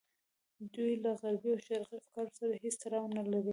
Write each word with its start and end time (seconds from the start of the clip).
دوی 0.73 0.93
له 1.03 1.11
غربي 1.21 1.49
او 1.53 1.59
شرقي 1.67 1.95
افکارو 1.99 2.35
سره 2.39 2.51
هېڅ 2.63 2.75
تړاو 2.83 3.05
نه 3.17 3.23
لري. 3.31 3.49